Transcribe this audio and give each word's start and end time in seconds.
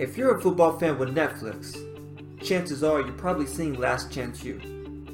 If 0.00 0.16
you're 0.16 0.36
a 0.36 0.40
football 0.40 0.78
fan 0.78 0.98
with 0.98 1.14
Netflix, 1.14 1.76
chances 2.42 2.82
are 2.82 3.00
you've 3.00 3.18
probably 3.18 3.46
seen 3.46 3.74
Last 3.74 4.10
Chance 4.10 4.42
U. 4.44 4.58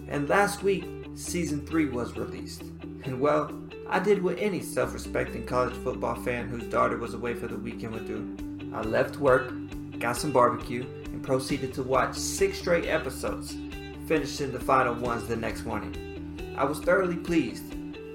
And 0.09 0.29
last 0.29 0.63
week, 0.63 0.85
season 1.15 1.67
3 1.67 1.87
was 1.87 2.17
released. 2.17 2.63
And 3.05 3.21
well, 3.21 3.51
I 3.89 3.99
did 3.99 4.23
what 4.23 4.39
any 4.39 4.61
self 4.61 4.95
respecting 4.95 5.45
college 5.45 5.75
football 5.75 6.15
fan 6.15 6.49
whose 6.49 6.65
daughter 6.65 6.97
was 6.99 7.15
away 7.15 7.35
for 7.35 7.49
the 7.49 7.57
weekend 7.57 7.95
would 7.95 8.07
do. 8.07 8.73
I 8.75 8.83
left 8.83 9.17
work, 9.17 9.53
got 9.99 10.17
some 10.17 10.33
barbecue, 10.33 10.85
and 11.07 11.23
proceeded 11.23 11.75
to 11.75 11.83
watch 11.83 12.17
six 12.17 12.59
straight 12.59 12.87
episodes, 12.87 13.57
finishing 14.07 14.53
the 14.53 14.61
final 14.61 14.95
ones 14.95 15.27
the 15.27 15.37
next 15.37 15.65
morning. 15.65 16.55
I 16.57 16.65
was 16.65 16.79
thoroughly 16.79 17.17
pleased. 17.17 17.65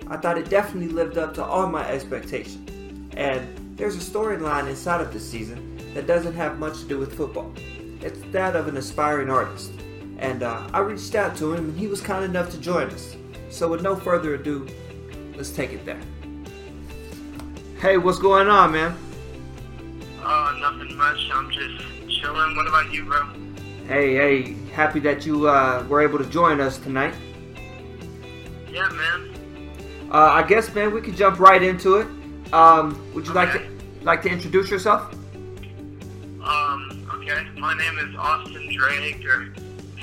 I 0.08 0.18
thought 0.18 0.38
it 0.38 0.50
definitely 0.50 0.94
lived 0.94 1.18
up 1.18 1.34
to 1.36 1.44
all 1.44 1.68
my 1.68 1.88
expectations. 1.88 2.70
And 3.18 3.78
there's 3.78 3.96
a 3.96 4.12
storyline 4.12 4.70
inside 4.70 5.02
of 5.02 5.12
this 5.14 5.30
season 5.30 5.71
that 5.94 6.08
doesn't 6.08 6.34
have 6.34 6.60
much 6.60 6.80
to 6.80 6.86
do 6.86 6.98
with 6.98 7.16
football. 7.16 7.54
It's 8.02 8.20
that 8.32 8.56
of 8.56 8.68
an 8.68 8.78
aspiring 8.78 9.30
artist. 9.30 9.72
And 10.18 10.44
uh, 10.44 10.68
I 10.74 10.80
reached 10.80 11.16
out 11.16 11.36
to 11.38 11.54
him, 11.54 11.70
and 11.70 11.80
he 11.80 11.88
was 11.88 12.02
kind 12.02 12.24
enough 12.24 12.52
to 12.52 12.58
join 12.60 12.90
us. 12.92 13.16
So, 13.50 13.68
with 13.68 13.82
no 13.82 13.96
further 13.96 14.36
ado, 14.36 14.68
let's 15.36 15.52
take 15.52 15.74
it 15.74 15.84
there. 15.86 16.00
Hey, 17.80 17.98
what's 17.98 18.20
going 18.20 18.48
on, 18.48 18.72
man? 18.72 18.96
Uh, 20.24 20.56
nothing 20.60 20.96
much. 20.96 21.18
I'm 21.34 21.50
just 21.50 21.84
chilling. 22.08 22.56
What 22.56 22.68
about 22.68 22.92
you, 22.94 23.06
bro? 23.06 23.24
Hey, 23.88 24.14
hey, 24.16 24.56
happy 24.74 25.00
that 25.02 25.26
you 25.26 25.48
uh, 25.50 25.84
were 25.90 26.02
able 26.02 26.20
to 26.20 26.26
join 26.26 26.62
us 26.62 26.78
tonight. 26.78 27.16
Yeah, 28.70 28.88
man. 28.90 29.28
Uh, 30.12 30.18
I 30.18 30.44
guess, 30.44 30.74
man, 30.76 30.94
we 30.94 31.02
could 31.02 31.16
jump 31.16 31.40
right 31.40 31.62
into 31.62 31.96
it. 31.96 32.08
Um, 32.54 33.12
would 33.14 33.26
you 33.26 33.32
Okay. 33.32 33.40
like 33.40 33.54
to 33.54 34.06
like 34.06 34.22
to 34.24 34.30
introduce 34.30 34.70
yourself? 34.70 35.14
My 37.62 37.78
name 37.78 38.00
is 38.00 38.16
Austin 38.18 38.76
Drake 38.76 39.24
or 39.24 39.54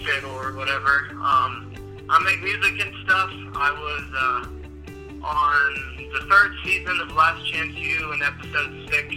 Fiddle 0.04 0.30
or 0.30 0.54
whatever. 0.54 1.08
Um, 1.14 1.74
I 2.08 2.22
make 2.22 2.40
music 2.40 2.86
and 2.86 2.94
stuff. 3.04 3.30
I 3.56 3.72
was 3.72 4.04
uh, 4.14 5.26
on 5.26 6.08
the 6.12 6.20
third 6.30 6.52
season 6.62 7.00
of 7.00 7.10
Last 7.16 7.44
Chance 7.50 7.74
U 7.74 8.12
in 8.12 8.22
episode 8.22 8.88
six. 8.88 9.12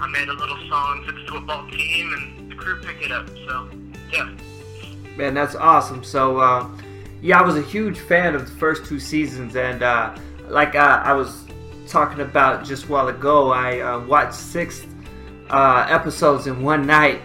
I 0.00 0.06
made 0.08 0.26
a 0.26 0.32
little 0.32 0.56
song 0.70 1.04
for 1.04 1.12
the 1.12 1.26
football 1.28 1.68
team, 1.68 2.14
and 2.14 2.50
the 2.50 2.54
crew 2.54 2.80
picked 2.80 3.04
it 3.04 3.12
up. 3.12 3.28
So, 3.46 3.68
yeah. 4.10 4.34
Man, 5.18 5.34
that's 5.34 5.54
awesome. 5.54 6.02
So, 6.02 6.38
uh, 6.38 6.66
yeah, 7.20 7.40
I 7.40 7.42
was 7.42 7.56
a 7.56 7.62
huge 7.62 7.98
fan 7.98 8.34
of 8.34 8.46
the 8.48 8.56
first 8.56 8.86
two 8.86 8.98
seasons, 8.98 9.54
and 9.54 9.82
uh, 9.82 10.16
like 10.48 10.74
uh, 10.74 11.02
I 11.04 11.12
was 11.12 11.44
talking 11.88 12.20
about 12.20 12.64
just 12.64 12.86
a 12.86 12.88
while 12.88 13.08
ago, 13.08 13.50
I 13.50 13.80
uh, 13.80 14.00
watched 14.06 14.32
six 14.32 14.86
uh, 15.50 15.86
episodes 15.90 16.46
in 16.46 16.62
one 16.62 16.86
night, 16.86 17.20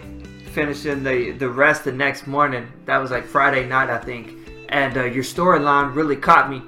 finishing 0.51 1.03
the 1.03 1.31
the 1.31 1.49
rest 1.49 1.83
the 1.83 1.91
next 1.91 2.27
morning. 2.27 2.67
That 2.85 2.97
was 2.97 3.11
like 3.11 3.25
Friday 3.25 3.67
night, 3.67 3.89
I 3.89 3.97
think. 3.97 4.37
And 4.69 4.97
uh, 4.97 5.03
your 5.03 5.23
storyline 5.23 5.95
really 5.95 6.15
caught 6.15 6.49
me. 6.49 6.61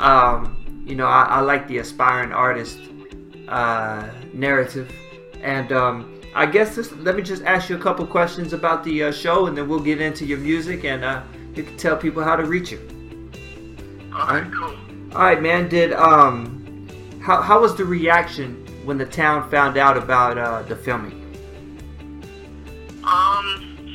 Um, 0.00 0.84
you 0.86 0.94
know, 0.94 1.06
I, 1.06 1.24
I 1.24 1.40
like 1.40 1.66
the 1.66 1.78
aspiring 1.78 2.32
artist 2.32 2.78
uh, 3.48 4.08
narrative, 4.32 4.92
and 5.42 5.72
um, 5.72 6.20
I 6.34 6.46
guess 6.46 6.76
this, 6.76 6.92
let 6.92 7.16
me 7.16 7.22
just 7.22 7.42
ask 7.42 7.68
you 7.68 7.76
a 7.76 7.80
couple 7.80 8.06
questions 8.06 8.52
about 8.52 8.84
the 8.84 9.04
uh, 9.04 9.12
show, 9.12 9.46
and 9.46 9.56
then 9.56 9.68
we'll 9.68 9.80
get 9.80 10.00
into 10.00 10.24
your 10.24 10.38
music, 10.38 10.84
and 10.84 11.04
uh, 11.04 11.22
you 11.54 11.64
can 11.64 11.76
tell 11.76 11.96
people 11.96 12.22
how 12.22 12.36
to 12.36 12.44
reach 12.44 12.70
you. 12.70 12.78
All 14.14 14.28
right, 14.28 14.52
cool. 14.52 14.76
All 15.12 15.22
right, 15.22 15.42
man. 15.42 15.68
Did 15.68 15.92
um, 15.94 16.86
how 17.20 17.42
how 17.42 17.60
was 17.60 17.76
the 17.76 17.84
reaction 17.84 18.64
when 18.84 18.98
the 18.98 19.06
town 19.06 19.50
found 19.50 19.76
out 19.76 19.96
about 19.96 20.38
uh, 20.38 20.62
the 20.62 20.76
filming? 20.76 21.17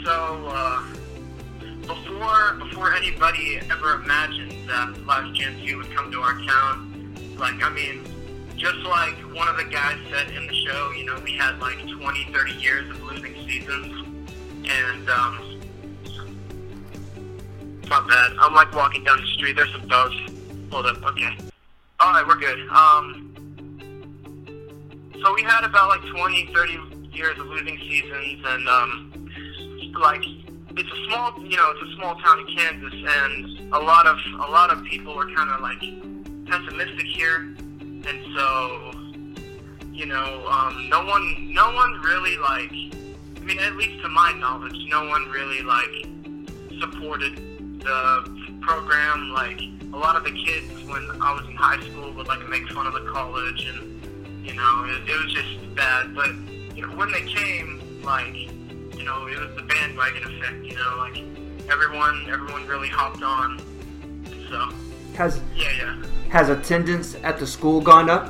So, 0.04 0.48
uh, 0.50 0.84
before, 1.88 2.56
before 2.60 2.94
anybody 2.94 3.60
ever 3.72 3.94
imagined 3.94 4.68
that 4.68 5.06
Last 5.06 5.34
Chance 5.34 5.60
U 5.60 5.78
would 5.78 5.96
come 5.96 6.12
to 6.12 6.20
our 6.20 6.34
town, 6.46 7.16
like, 7.38 7.64
I 7.64 7.70
mean, 7.70 8.04
just 8.58 8.80
like 8.80 9.16
one 9.34 9.48
of 9.48 9.56
the 9.56 9.64
guys 9.64 9.98
said 10.12 10.30
in 10.32 10.46
the 10.46 10.54
show, 10.66 10.92
you 10.92 11.06
know, 11.06 11.18
we 11.24 11.38
had 11.38 11.58
like 11.60 11.78
20, 11.88 12.34
30 12.34 12.52
years 12.54 12.90
of 12.90 13.02
losing 13.04 13.34
seasons, 13.48 14.06
and, 14.66 15.10
um, 15.10 15.62
not 17.88 18.08
bad. 18.08 18.34
I'm 18.40 18.54
like 18.54 18.74
walking 18.76 19.06
down 19.06 19.22
the 19.22 19.28
street, 19.28 19.56
there's 19.56 19.72
some 19.72 19.88
dogs. 19.88 20.16
Hold 20.70 20.86
up, 20.86 21.02
okay. 21.04 21.38
Alright, 22.02 22.28
we're 22.28 22.36
good. 22.36 22.68
Um, 22.70 23.30
so 25.24 25.34
we 25.34 25.44
had 25.44 25.64
about 25.64 25.88
like 25.88 26.02
20, 26.14 26.54
30 26.54 27.08
years 27.14 27.40
of 27.40 27.46
losing 27.46 27.78
seasons, 27.78 28.44
and 28.46 28.68
um, 28.68 29.23
like 30.00 30.24
it's 30.76 30.92
a 30.92 31.06
small, 31.08 31.34
you 31.40 31.56
know, 31.56 31.72
it's 31.72 31.92
a 31.92 31.96
small 31.96 32.16
town 32.16 32.40
in 32.40 32.56
Kansas, 32.56 32.94
and 32.94 33.74
a 33.74 33.80
lot 33.80 34.08
of 34.08 34.18
a 34.36 34.52
lot 34.52 34.72
of 34.72 34.84
people 34.86 35.14
are 35.20 35.30
kind 35.36 35.50
of 35.50 35.62
like 35.62 35.82
pessimistic 36.48 37.06
here, 37.06 37.38
and 37.38 38.36
so 38.36 38.94
you 39.94 40.08
know, 40.08 40.48
um, 40.48 40.90
no 40.90 41.06
one, 41.06 41.54
no 41.54 41.72
one 41.72 42.02
really 42.02 42.36
like, 42.38 42.72
I 42.72 43.46
mean, 43.46 43.60
at 43.60 43.76
least 43.76 44.02
to 44.02 44.10
my 44.10 44.34
knowledge, 44.34 44.76
no 44.90 45.08
one 45.08 45.30
really 45.30 45.62
like 45.62 46.08
supported 46.80 47.36
the 47.80 48.58
program. 48.62 49.30
Like 49.30 49.62
a 49.94 49.98
lot 49.98 50.16
of 50.16 50.24
the 50.24 50.32
kids 50.32 50.84
when 50.86 51.08
I 51.22 51.34
was 51.34 51.46
in 51.48 51.56
high 51.56 51.80
school 51.88 52.12
would 52.14 52.28
like 52.28 52.48
make 52.50 52.68
fun 52.70 52.88
of 52.88 52.94
the 52.94 53.08
college 53.12 53.66
and 53.66 53.94
you 54.44 54.56
know, 54.56 54.86
it, 54.88 55.10
it 55.10 55.24
was 55.24 55.32
just 55.32 55.76
bad. 55.76 56.16
But 56.16 56.32
you 56.76 56.88
know, 56.88 56.96
when 56.96 57.12
they 57.12 57.22
came, 57.22 58.02
like, 58.02 58.50
you 59.04 59.10
know, 59.10 59.28
it 59.28 59.38
was 59.38 59.54
the 59.58 59.64
bandwagon 59.64 60.24
effect. 60.24 60.64
You 60.64 60.76
know, 60.78 60.96
like 60.98 61.18
everyone, 61.70 62.26
everyone 62.30 62.66
really 62.66 62.88
hopped 62.88 63.22
on. 63.22 63.60
So 64.50 64.70
Has 65.18 65.42
yeah, 65.58 65.72
yeah. 65.78 66.06
has 66.30 66.48
attendance 66.48 67.16
at 67.22 67.38
the 67.38 67.46
school 67.46 67.82
gone 67.82 68.10
up? 68.10 68.28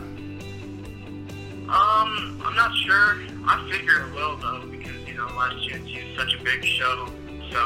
Um, 1.69 2.41
I'm 2.43 2.55
not 2.55 2.75
sure. 2.77 3.17
I 3.45 3.69
figure 3.71 4.07
it 4.07 4.13
will 4.15 4.35
though, 4.37 4.65
because 4.65 5.07
you 5.07 5.13
know, 5.13 5.27
Last 5.27 5.63
year 5.69 5.77
U 5.77 6.01
is 6.01 6.17
such 6.17 6.33
a 6.33 6.43
big 6.43 6.65
show. 6.65 7.07
So 7.51 7.59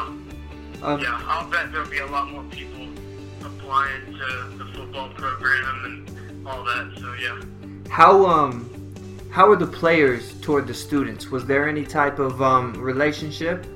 Um, 0.84 1.00
yeah, 1.00 1.22
I'll 1.28 1.50
bet 1.50 1.72
there'll 1.72 1.90
be 1.90 2.00
a 2.00 2.08
lot 2.08 2.30
more 2.30 2.44
people 2.52 2.90
applying 3.42 4.06
to 4.06 4.58
the 4.58 4.66
football 4.76 5.10
program 5.12 5.86
and 5.86 6.46
all 6.46 6.66
that. 6.66 6.92
So 7.00 7.14
yeah. 7.14 7.40
How 7.90 8.26
um 8.26 8.70
how 9.38 9.48
were 9.48 9.56
the 9.56 9.68
players 9.68 10.34
toward 10.42 10.66
the 10.66 10.74
students? 10.74 11.30
Was 11.30 11.46
there 11.46 11.70
any 11.70 11.86
type 11.86 12.18
of 12.18 12.42
um 12.42 12.74
relationship, 12.74 13.68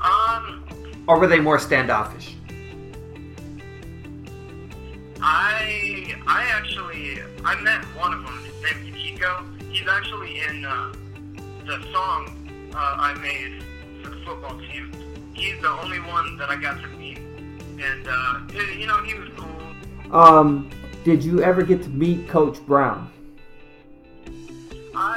Um, 0.00 0.62
or 1.08 1.18
were 1.18 1.26
they 1.26 1.40
more 1.40 1.58
standoffish? 1.58 2.36
I 5.20 6.14
I 6.28 6.44
actually 6.58 7.22
I 7.44 7.60
met 7.60 7.82
one 8.02 8.12
of 8.14 8.22
them. 8.24 8.38
His 8.44 8.54
name's 8.62 8.96
Kiko. 9.02 9.32
He's 9.68 9.88
actually 9.88 10.38
in 10.38 10.64
uh, 10.64 10.92
the 11.66 11.82
song 11.92 12.70
uh, 12.72 13.08
I 13.08 13.14
made 13.14 13.64
for 14.00 14.10
the 14.10 14.20
football 14.24 14.60
team. 14.60 14.92
He's 15.32 15.60
the 15.60 15.70
only 15.82 15.98
one 15.98 16.36
that 16.36 16.50
I 16.50 16.56
got 16.66 16.80
to 16.82 16.86
meet, 16.86 17.18
and 17.88 18.06
uh, 18.06 18.42
you 18.78 18.86
know 18.86 19.02
he 19.02 19.14
was 19.14 19.28
cool. 19.36 20.14
Um, 20.22 20.70
did 21.02 21.24
you 21.24 21.42
ever 21.42 21.62
get 21.64 21.82
to 21.82 21.88
meet 21.88 22.28
Coach 22.28 22.64
Brown? 22.64 23.10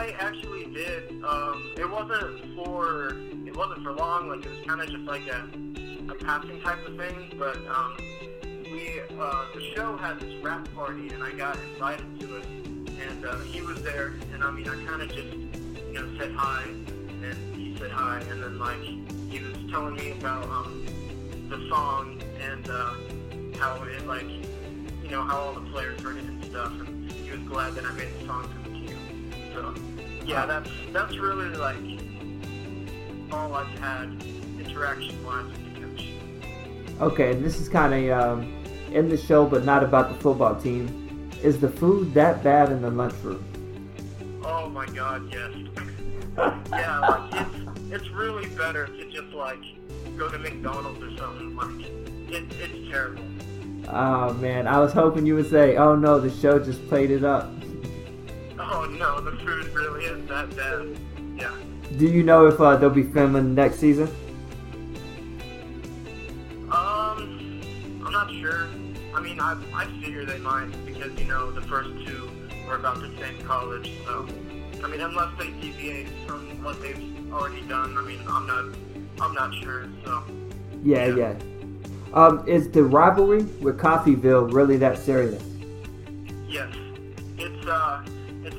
I 0.07 0.11
actually 0.19 0.65
did. 0.73 1.21
Um, 1.21 1.71
it 1.75 1.89
wasn't 1.89 2.55
for 2.55 3.09
it 3.45 3.55
wasn't 3.55 3.83
for 3.83 3.91
long. 3.91 4.29
Like 4.29 4.45
it 4.45 4.49
was 4.49 4.59
kind 4.65 4.79
of 4.79 4.89
just 4.89 5.03
like 5.03 5.27
a 5.27 5.49
a 6.09 6.15
passing 6.15 6.61
type 6.61 6.87
of 6.87 6.95
thing. 6.95 7.33
But 7.37 7.57
um, 7.67 7.97
we 8.71 9.01
uh, 9.19 9.45
the 9.53 9.61
show 9.75 9.97
had 9.97 10.19
this 10.21 10.33
wrap 10.41 10.73
party, 10.73 11.09
and 11.09 11.21
I 11.21 11.31
got 11.31 11.57
invited 11.73 12.19
to 12.21 12.37
it. 12.37 12.45
And 12.45 13.25
uh, 13.25 13.37
he 13.39 13.61
was 13.61 13.83
there, 13.83 14.13
and 14.33 14.43
I 14.43 14.49
mean, 14.51 14.69
I 14.69 14.75
kind 14.85 15.01
of 15.01 15.09
just 15.09 15.33
you 15.33 15.93
know 15.93 16.17
said 16.17 16.31
hi, 16.31 16.63
and 16.63 17.55
he 17.55 17.75
said 17.77 17.91
hi, 17.91 18.21
and 18.29 18.41
then 18.41 18.57
like 18.57 18.79
he 18.79 19.39
was 19.39 19.57
telling 19.69 19.95
me 19.95 20.11
about 20.11 20.45
um, 20.45 20.85
the 21.49 21.67
song 21.67 22.21
and 22.41 22.69
uh, 22.69 22.93
how 23.59 23.83
it 23.83 24.07
like 24.07 24.29
you 25.03 25.09
know 25.11 25.21
how 25.21 25.37
all 25.37 25.53
the 25.53 25.69
players 25.71 25.99
heard 26.01 26.15
it 26.15 26.23
and 26.23 26.45
stuff, 26.45 26.71
and 26.79 27.11
he 27.11 27.29
was 27.29 27.41
glad 27.41 27.73
that 27.75 27.83
I 27.83 27.91
made 27.91 28.07
the 28.21 28.25
song 28.25 28.47
for 28.47 28.69
the 28.69 28.75
team. 28.75 28.97
So 29.53 29.73
yeah, 30.27 30.45
that's 30.45 30.69
that's 30.91 31.17
really 31.17 31.47
like 31.55 31.77
all 33.31 33.53
I've 33.53 33.67
had 33.79 34.23
interaction 34.59 35.25
wise 35.25 35.45
with 35.45 35.73
the 35.73 35.81
coach. 35.81 36.09
Okay, 36.99 37.31
and 37.31 37.43
this 37.43 37.59
is 37.59 37.69
kind 37.69 37.93
of 37.93 38.19
um, 38.19 38.63
in 38.91 39.07
the 39.07 39.17
show, 39.17 39.45
but 39.45 39.63
not 39.63 39.83
about 39.83 40.09
the 40.09 40.15
football 40.15 40.55
team. 40.55 41.31
Is 41.41 41.59
the 41.59 41.69
food 41.69 42.13
that 42.13 42.43
bad 42.43 42.71
in 42.71 42.81
the 42.81 42.89
lunchroom? 42.89 43.43
Oh 44.43 44.69
my 44.69 44.85
God, 44.87 45.31
yes. 45.31 45.51
yeah, 46.71 46.99
like 46.99 47.47
it's 47.47 48.03
it's 48.03 48.09
really 48.09 48.47
better 48.49 48.87
to 48.87 49.09
just 49.09 49.33
like 49.33 49.63
go 50.17 50.29
to 50.29 50.37
McDonald's 50.37 51.01
or 51.01 51.17
something. 51.17 51.55
Like 51.55 51.89
it, 52.29 52.43
it's 52.59 52.89
terrible. 52.89 53.23
Oh 53.87 54.33
man, 54.33 54.67
I 54.67 54.79
was 54.79 54.91
hoping 54.91 55.25
you 55.25 55.35
would 55.35 55.49
say, 55.49 55.77
"Oh 55.77 55.95
no, 55.95 56.19
the 56.19 56.31
show 56.31 56.59
just 56.59 56.85
played 56.89 57.11
it 57.11 57.23
up." 57.23 57.49
Oh 58.69 58.85
no, 58.85 59.21
the 59.21 59.31
food 59.43 59.73
really 59.73 60.05
is 60.05 60.27
that 60.27 60.55
bad. 60.55 60.97
Yeah. 61.35 61.55
Do 61.97 62.05
you 62.05 62.23
know 62.23 62.47
if 62.47 62.59
uh, 62.59 62.75
they'll 62.75 62.89
be 62.89 63.03
filming 63.03 63.55
next 63.55 63.79
season? 63.79 64.07
Um, 66.69 67.61
I'm 68.05 68.11
not 68.11 68.29
sure. 68.29 68.67
I 69.15 69.21
mean, 69.21 69.39
I 69.39 69.57
I 69.73 69.85
figure 70.01 70.25
they 70.25 70.39
might 70.39 70.69
because 70.85 71.17
you 71.19 71.25
know 71.25 71.51
the 71.51 71.61
first 71.61 71.89
two 72.05 72.29
were 72.67 72.75
about 72.75 72.99
the 72.99 73.09
same 73.19 73.41
college, 73.43 73.89
so 74.05 74.27
I 74.83 74.87
mean, 74.87 74.99
unless 74.99 75.37
they 75.39 75.51
deviate 75.61 76.09
from 76.27 76.61
what 76.61 76.81
they've 76.81 77.31
already 77.31 77.61
done, 77.67 77.97
I 77.97 78.01
mean, 78.01 78.19
I'm 78.27 78.45
not 78.45 78.75
I'm 79.21 79.33
not 79.33 79.53
sure. 79.55 79.87
So. 80.05 80.23
Yeah, 80.83 81.07
yeah. 81.07 81.35
Um, 82.13 82.47
is 82.47 82.69
the 82.69 82.83
rivalry 82.83 83.43
with 83.61 83.79
Coffeyville 83.79 84.53
really 84.53 84.77
that 84.77 84.97
serious? 84.97 85.43
Yes, 86.47 86.73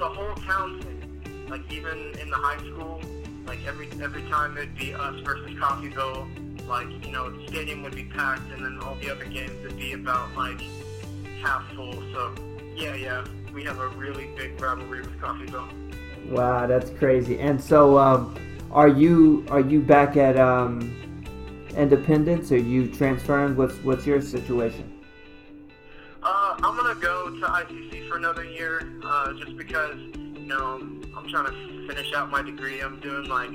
a 0.01 0.09
whole 0.09 0.35
town 0.37 0.81
thing. 0.81 1.47
Like 1.49 1.71
even 1.73 2.15
in 2.19 2.31
the 2.31 2.37
high 2.37 2.59
school, 2.59 3.01
like 3.47 3.59
every 3.67 3.89
every 4.03 4.23
time 4.23 4.57
it'd 4.59 4.77
be 4.77 4.95
us 4.95 5.21
versus 5.21 5.51
Coffeyville. 5.53 6.29
Like 6.67 6.89
you 7.05 7.13
know, 7.13 7.31
the 7.31 7.47
stadium 7.49 7.83
would 7.83 7.97
be 7.97 8.05
packed, 8.05 8.51
and 8.53 8.65
then 8.65 8.79
all 8.83 8.97
the 8.97 9.11
other 9.11 9.25
games 9.25 9.53
would 9.63 9.79
be 9.79 9.95
about 9.95 10.35
like 10.37 10.61
half 11.43 11.67
full. 11.75 11.95
So 12.13 12.35
yeah, 12.77 12.95
yeah, 12.95 13.25
we 13.55 13.65
have 13.65 13.79
a 13.79 13.89
really 13.89 14.27
big 14.37 14.61
rivalry 14.61 15.01
with 15.01 15.19
Coffeyville. 15.21 15.71
Wow, 16.31 16.67
that's 16.67 16.91
crazy. 16.91 17.39
And 17.41 17.63
so, 17.63 17.97
um, 17.99 18.37
are 18.71 18.89
you 18.89 19.47
are 19.51 19.61
you 19.61 19.81
back 19.81 20.17
at 20.17 20.37
um, 20.37 20.95
Independence? 21.75 22.53
Are 22.53 22.59
you 22.59 22.89
transferring? 22.89 23.57
What's 23.57 23.77
what's 23.79 24.07
your 24.07 24.21
situation? 24.21 24.98
To 27.29 27.45
ICC 27.45 28.09
for 28.09 28.17
another 28.17 28.43
year, 28.43 28.91
uh, 29.05 29.35
just 29.35 29.55
because 29.59 29.97
you 30.15 30.47
know 30.47 30.81
I'm 31.15 31.29
trying 31.29 31.45
to 31.45 31.87
finish 31.87 32.11
out 32.15 32.31
my 32.31 32.41
degree. 32.41 32.81
I'm 32.81 32.99
doing 33.01 33.29
like 33.29 33.51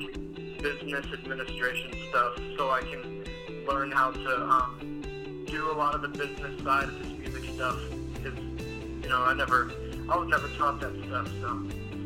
business 0.62 1.06
administration 1.12 1.92
stuff, 2.10 2.38
so 2.56 2.70
I 2.70 2.82
can 2.82 3.26
learn 3.68 3.92
how 3.92 4.12
to 4.12 4.42
um, 4.44 5.44
do 5.48 5.72
a 5.72 5.74
lot 5.74 5.96
of 5.96 6.04
the 6.04 6.08
business 6.08 6.64
side 6.64 6.84
of 6.84 7.00
this 7.00 7.12
music 7.18 7.50
stuff. 7.56 7.80
Because 8.14 8.38
you 8.38 9.10
know 9.10 9.24
I 9.24 9.34
never, 9.34 9.72
I 10.08 10.18
was 10.18 10.30
never 10.30 10.48
taught 10.50 10.80
that 10.80 10.94
stuff, 11.08 11.28
so 11.42 11.64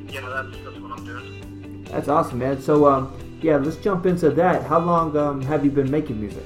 yeah, 0.08 0.22
that's 0.22 0.58
that's 0.64 0.80
what 0.80 0.98
I'm 0.98 1.06
doing. 1.06 1.84
That's 1.92 2.08
awesome, 2.08 2.40
man. 2.40 2.62
So, 2.62 2.88
um, 2.88 3.14
yeah, 3.42 3.58
let's 3.58 3.76
jump 3.76 4.06
into 4.06 4.30
that. 4.30 4.64
How 4.64 4.80
long 4.80 5.16
um, 5.18 5.42
have 5.42 5.66
you 5.66 5.72
been 5.72 5.92
making 5.92 6.20
music? 6.20 6.44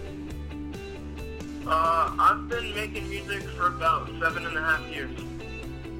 Uh, 1.72 2.14
I've 2.20 2.50
been 2.50 2.76
making 2.76 3.10
music 3.10 3.44
for 3.52 3.68
about 3.68 4.10
seven 4.20 4.46
and 4.46 4.58
a 4.58 4.62
half 4.62 4.86
years. 4.90 5.18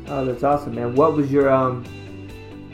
Oh, 0.08 0.26
that's 0.26 0.44
awesome, 0.44 0.76
man. 0.76 0.96
What 0.96 1.16
was 1.16 1.32
your 1.32 1.50
um, 1.50 1.86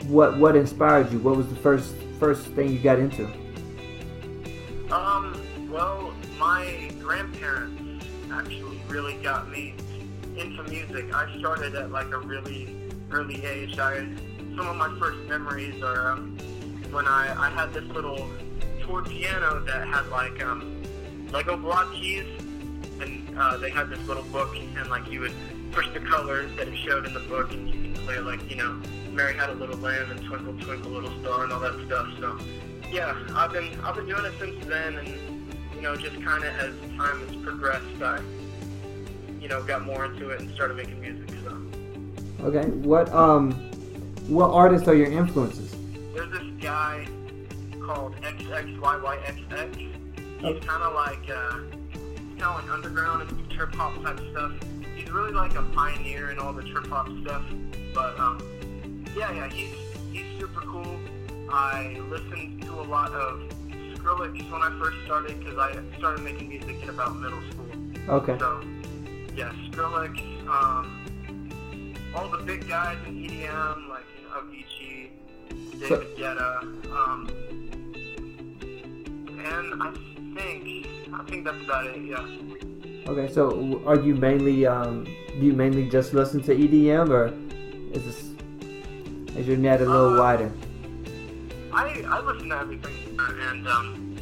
what 0.08 0.36
what 0.36 0.56
inspired 0.56 1.12
you? 1.12 1.20
What 1.20 1.36
was 1.36 1.46
the 1.46 1.54
first 1.54 1.94
first 2.18 2.46
thing 2.48 2.72
you 2.72 2.80
got 2.80 2.98
into? 2.98 3.26
Um, 4.90 5.40
well, 5.70 6.12
my 6.40 6.90
grandparents 6.98 8.04
actually 8.32 8.80
really 8.88 9.14
got 9.22 9.48
me 9.48 9.76
into 10.36 10.64
music. 10.64 11.14
I 11.14 11.38
started 11.38 11.76
at 11.76 11.92
like 11.92 12.10
a 12.10 12.18
really 12.18 12.90
early 13.12 13.44
age. 13.44 13.78
I 13.78 14.08
some 14.56 14.66
of 14.66 14.74
my 14.74 14.92
first 14.98 15.18
memories 15.28 15.80
are 15.84 16.10
um, 16.10 16.36
when 16.90 17.06
I, 17.06 17.46
I 17.46 17.50
had 17.50 17.72
this 17.72 17.84
little 17.84 18.28
tour 18.82 19.04
piano 19.04 19.60
that 19.60 19.86
had 19.86 20.08
like 20.08 20.42
um, 20.42 20.82
Lego 21.30 21.56
block 21.56 21.92
keys, 21.92 22.26
and 23.00 23.38
uh, 23.38 23.56
they 23.56 23.70
had 23.70 23.88
this 23.88 24.04
little 24.06 24.24
book, 24.24 24.54
and 24.56 24.90
like 24.90 25.08
you 25.08 25.20
would 25.20 25.34
push 25.72 25.88
the 25.92 26.00
colors 26.00 26.50
that 26.56 26.68
it 26.68 26.76
showed 26.78 27.06
in 27.06 27.14
the 27.14 27.20
book, 27.20 27.52
and 27.52 27.68
you 27.68 27.92
could 27.92 28.04
play 28.04 28.18
like 28.18 28.50
you 28.50 28.56
know 28.56 28.80
Mary 29.12 29.34
had 29.34 29.50
a 29.50 29.54
little 29.54 29.76
lamb 29.78 30.10
and 30.10 30.22
Twinkle 30.24 30.58
Twinkle 30.58 30.90
Little 30.90 31.20
Star 31.20 31.44
and 31.44 31.52
all 31.52 31.60
that 31.60 31.74
stuff. 31.86 32.08
So 32.18 32.38
yeah, 32.90 33.16
I've 33.34 33.52
been 33.52 33.78
I've 33.80 33.94
been 33.94 34.06
doing 34.06 34.24
it 34.24 34.32
since 34.38 34.64
then, 34.66 34.96
and 34.96 35.08
you 35.74 35.82
know 35.82 35.96
just 35.96 36.14
kind 36.22 36.44
of 36.44 36.54
as 36.56 36.74
time 36.96 37.26
has 37.26 37.36
progressed, 37.42 38.02
I 38.02 38.20
you 39.40 39.48
know 39.48 39.62
got 39.62 39.84
more 39.84 40.04
into 40.04 40.30
it 40.30 40.40
and 40.40 40.50
started 40.54 40.76
making 40.76 41.00
music. 41.00 41.28
So. 41.44 42.46
Okay, 42.46 42.68
what 42.68 43.12
um, 43.12 43.52
what 44.28 44.50
artists 44.50 44.88
are 44.88 44.94
your 44.94 45.10
influences? 45.10 45.74
There's 46.14 46.30
this 46.30 46.48
guy 46.60 47.06
called 47.80 48.14
XXYYXX. 48.16 49.76
He's 50.40 50.64
kind 50.64 50.82
of 50.82 50.94
like 50.94 51.28
uh, 51.30 51.58
kind 52.38 52.58
of 52.58 52.64
like 52.64 52.72
underground 52.72 53.28
and 53.28 53.50
trip 53.50 53.74
hop 53.74 53.94
type 54.02 54.20
stuff. 54.30 54.52
He's 54.94 55.10
really 55.10 55.32
like 55.32 55.54
a 55.54 55.62
pioneer 55.74 56.30
in 56.30 56.38
all 56.38 56.52
the 56.52 56.62
trip 56.62 56.86
hop 56.86 57.08
stuff. 57.22 57.42
But 57.94 58.18
um, 58.18 59.04
yeah, 59.16 59.32
yeah, 59.32 59.48
he's 59.48 59.74
he's 60.12 60.26
super 60.38 60.60
cool. 60.60 60.98
I 61.50 61.98
listened 62.08 62.62
to 62.62 62.80
a 62.80 62.82
lot 62.82 63.12
of 63.12 63.40
Skrillex 63.94 64.50
when 64.50 64.62
I 64.62 64.78
first 64.78 64.96
started 65.04 65.38
because 65.38 65.58
I 65.58 65.98
started 65.98 66.22
making 66.22 66.48
music 66.48 66.82
in 66.82 66.90
about 66.90 67.16
middle 67.16 67.40
school. 67.50 67.66
Okay. 68.08 68.38
So 68.38 68.62
yeah, 69.34 69.52
Skrillex, 69.70 70.18
um, 70.48 71.94
all 72.14 72.28
the 72.28 72.38
big 72.38 72.68
guys 72.68 72.98
in 73.06 73.16
EDM 73.16 73.88
like 73.88 74.04
you 74.16 74.28
know, 74.28 74.36
Avicii, 74.40 75.10
David 75.80 76.16
Guetta, 76.16 76.62
um, 76.92 77.28
and 79.44 79.82
I 79.82 79.92
think 80.34 80.86
I 81.12 81.22
think 81.24 81.44
that's 81.44 81.62
about 81.64 81.86
it. 81.86 82.00
Yeah. 82.04 82.26
Okay, 83.08 83.32
so 83.32 83.82
are 83.86 83.98
you 83.98 84.14
mainly 84.14 84.66
um, 84.66 85.04
do 85.04 85.46
you 85.46 85.52
mainly 85.52 85.88
just 85.88 86.12
listen 86.12 86.42
to 86.42 86.54
EDM 86.54 87.08
or 87.10 87.32
is 87.96 88.04
this 88.04 88.34
is 89.36 89.46
your 89.46 89.56
net 89.56 89.80
a 89.80 89.84
little 89.84 90.14
Uh, 90.14 90.18
wider? 90.20 90.52
I 91.72 92.02
I 92.08 92.20
listen 92.20 92.48
to 92.50 92.56
everything, 92.58 93.18
and 93.18 93.68
um, 93.68 94.16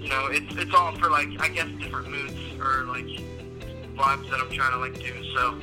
you 0.00 0.08
know, 0.08 0.26
it's 0.26 0.54
it's 0.56 0.74
all 0.74 0.94
for 0.98 1.10
like 1.10 1.28
I 1.40 1.48
guess 1.48 1.68
different 1.80 2.08
moods 2.08 2.34
or 2.60 2.84
like 2.84 3.06
vibes 3.96 4.30
that 4.30 4.40
I'm 4.40 4.50
trying 4.52 4.72
to 4.72 4.78
like 4.78 4.94
do. 4.94 5.12
So, 5.34 5.58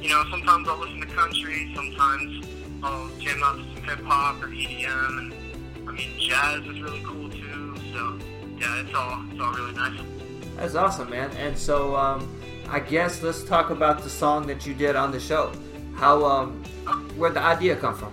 you 0.00 0.08
know, 0.10 0.22
sometimes 0.30 0.68
I'll 0.68 0.78
listen 0.78 1.00
to 1.00 1.06
country, 1.08 1.72
sometimes 1.74 2.46
I'll 2.82 3.08
jam 3.18 3.42
out 3.42 3.56
to 3.58 3.64
some 3.74 3.82
hip 3.82 4.00
hop 4.04 4.42
or 4.42 4.46
EDM, 4.48 5.18
and 5.18 5.88
I 5.88 5.92
mean, 5.92 6.10
jazz 6.20 6.60
is 6.66 6.80
really 6.80 7.02
cool 7.04 7.28
too. 7.30 7.74
So, 7.92 8.18
yeah, 8.60 8.80
it's 8.82 8.94
all 8.94 9.24
it's 9.30 9.40
all 9.40 9.52
really 9.54 9.74
nice. 9.74 10.00
That's 10.56 10.74
awesome, 10.74 11.10
man. 11.10 11.30
And 11.36 11.56
so 11.56 11.96
um, 11.96 12.28
I 12.68 12.80
guess 12.80 13.22
let's 13.22 13.42
talk 13.44 13.70
about 13.70 14.02
the 14.02 14.10
song 14.10 14.46
that 14.48 14.66
you 14.66 14.74
did 14.74 14.94
on 14.96 15.10
the 15.10 15.20
show. 15.20 15.52
How 15.94 16.24
um, 16.24 16.62
where'd 17.16 17.34
the 17.34 17.42
idea 17.42 17.76
come 17.76 17.94
from? 17.94 18.12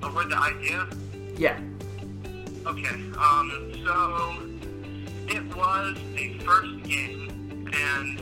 But 0.00 0.14
with 0.14 0.30
the 0.30 0.36
idea, 0.36 0.86
Yeah. 1.36 1.58
Okay, 2.64 2.94
um, 3.18 3.72
so 3.84 4.36
it 5.28 5.56
was 5.56 5.96
the 6.14 6.38
first 6.44 6.82
game, 6.84 7.68
and 7.72 8.18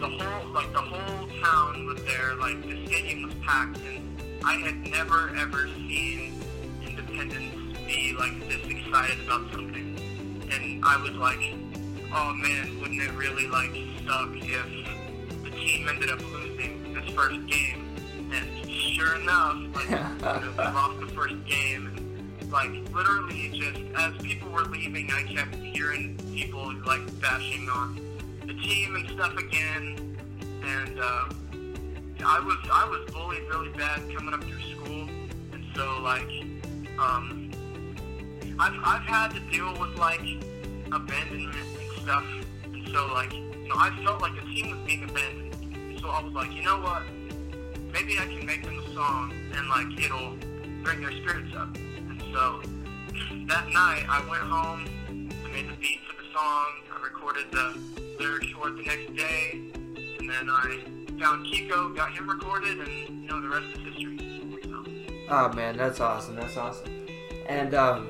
the 0.00 0.08
whole, 0.08 0.52
like, 0.52 0.72
the 0.72 0.80
whole 0.80 1.28
town 1.40 1.86
was 1.86 2.02
there, 2.04 2.34
like, 2.36 2.60
the 2.62 2.84
stadium 2.86 3.22
was 3.22 3.34
packed, 3.46 3.78
and 3.78 4.20
I 4.44 4.54
had 4.54 4.76
never, 4.88 5.30
ever 5.36 5.68
seen 5.68 6.42
Independence 6.84 7.54
be, 7.90 8.14
like, 8.16 8.38
this 8.48 8.64
excited 8.66 9.18
about 9.24 9.50
something. 9.50 9.98
And 10.52 10.84
I 10.84 10.96
was 11.02 11.12
like, 11.12 11.40
oh 12.14 12.32
man, 12.34 12.80
wouldn't 12.80 13.02
it 13.02 13.12
really, 13.12 13.48
like, 13.48 13.72
suck 14.06 14.30
if 14.32 15.44
the 15.44 15.50
team 15.50 15.88
ended 15.88 16.10
up 16.10 16.20
losing 16.32 16.94
this 16.94 17.12
first 17.14 17.44
game? 17.46 17.86
And 18.32 18.70
sure 18.70 19.16
enough, 19.16 19.56
like, 19.74 19.90
we 20.56 20.64
lost 20.64 21.00
the 21.00 21.08
first 21.08 21.44
game. 21.46 21.86
And, 21.88 22.52
like, 22.52 22.70
literally, 22.94 23.50
just 23.58 23.80
as 23.96 24.14
people 24.22 24.50
were 24.50 24.64
leaving, 24.64 25.10
I 25.10 25.24
kept 25.24 25.56
hearing 25.56 26.16
people, 26.32 26.72
like, 26.86 27.20
bashing 27.20 27.68
on 27.68 28.00
the 28.46 28.54
team 28.54 28.94
and 28.94 29.10
stuff 29.10 29.36
again. 29.36 30.16
And, 30.62 31.00
uh, 31.00 31.28
I 32.22 32.38
was 32.38 32.58
I 32.70 32.84
was 32.84 33.10
bullied 33.12 33.48
really 33.48 33.70
bad 33.70 34.00
coming 34.14 34.34
up 34.34 34.44
through 34.44 34.60
school, 34.60 35.08
and 35.54 35.64
so 35.74 36.02
like 36.02 36.28
um, 36.98 37.49
I've 38.60 38.78
I've 38.84 39.02
had 39.02 39.28
to 39.28 39.40
deal 39.50 39.72
with 39.80 39.96
like 39.96 40.20
abandonment 40.92 41.56
and 41.56 42.02
stuff, 42.02 42.24
and 42.64 42.86
so 42.88 43.06
like 43.06 43.32
you 43.32 43.68
know 43.68 43.74
I 43.74 43.90
felt 44.04 44.20
like 44.20 44.34
the 44.34 44.42
team 44.52 44.70
was 44.70 44.86
being 44.86 45.04
abandoned. 45.04 45.98
So 45.98 46.10
I 46.10 46.22
was 46.22 46.34
like, 46.34 46.52
you 46.52 46.62
know 46.62 46.78
what? 46.78 47.02
Maybe 47.90 48.18
I 48.18 48.26
can 48.26 48.44
make 48.44 48.62
them 48.62 48.78
a 48.78 48.94
song, 48.94 49.32
and 49.56 49.66
like 49.70 49.98
it'll 49.98 50.36
bring 50.84 51.00
their 51.00 51.12
spirits 51.12 51.56
up. 51.56 51.74
And 51.74 52.22
so 52.34 52.60
that 53.48 53.66
night 53.70 54.04
I 54.10 54.22
went 54.28 54.42
home, 54.42 54.84
I 55.08 55.52
made 55.52 55.70
the 55.70 55.76
beat 55.80 56.00
for 56.06 56.22
the 56.22 56.28
song, 56.30 56.66
I 56.94 57.02
recorded 57.02 57.50
the 57.50 57.78
lyrics 58.18 58.48
for 58.50 58.68
it 58.68 58.76
the 58.76 58.82
next 58.82 59.16
day, 59.16 59.52
and 60.18 60.28
then 60.28 60.50
I 60.50 60.82
found 61.18 61.46
Kiko, 61.46 61.96
got 61.96 62.12
him 62.12 62.28
recorded, 62.28 62.78
and 62.78 63.22
you 63.22 63.26
know 63.26 63.40
the 63.40 63.48
rest 63.48 63.66
is 63.78 63.94
history. 63.94 64.18
So. 64.64 64.84
Oh 65.30 65.50
man, 65.54 65.78
that's 65.78 66.00
awesome. 66.00 66.36
That's 66.36 66.58
awesome. 66.58 66.90
And 67.48 67.74
um, 67.74 68.08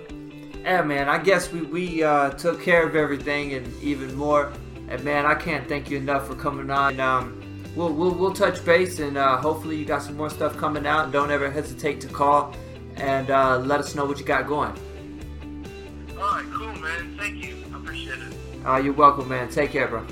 yeah, 0.62 0.82
man, 0.82 1.08
I 1.08 1.18
guess 1.18 1.52
we 1.52 1.62
we 1.62 2.02
uh, 2.02 2.30
took 2.30 2.62
care 2.62 2.86
of 2.86 2.96
everything 2.96 3.54
and 3.54 3.82
even 3.82 4.14
more. 4.14 4.52
And 4.88 5.02
man, 5.04 5.24
I 5.24 5.34
can't 5.34 5.68
thank 5.68 5.90
you 5.90 5.98
enough 5.98 6.26
for 6.26 6.34
coming 6.34 6.70
on. 6.70 6.92
And, 6.92 7.00
um, 7.00 7.42
we'll, 7.76 7.92
we'll 7.92 8.14
we'll 8.14 8.32
touch 8.32 8.64
base, 8.64 8.98
and 8.98 9.16
uh, 9.16 9.36
hopefully 9.36 9.76
you 9.76 9.84
got 9.84 10.02
some 10.02 10.16
more 10.16 10.30
stuff 10.30 10.56
coming 10.56 10.86
out. 10.86 11.04
And 11.04 11.12
don't 11.12 11.30
ever 11.30 11.50
hesitate 11.50 12.00
to 12.02 12.08
call 12.08 12.54
and 12.96 13.30
uh, 13.30 13.58
let 13.58 13.80
us 13.80 13.94
know 13.94 14.04
what 14.04 14.18
you 14.18 14.24
got 14.24 14.46
going. 14.46 14.72
All 16.18 16.34
right, 16.34 16.44
cool, 16.52 16.74
man. 16.74 17.16
Thank 17.16 17.44
you. 17.44 17.56
I 17.72 17.76
appreciate 17.78 18.18
it. 18.18 18.66
Uh, 18.66 18.76
you're 18.76 18.92
welcome, 18.92 19.28
man. 19.28 19.48
Take 19.48 19.70
care, 19.70 19.88
bro. 19.88 20.04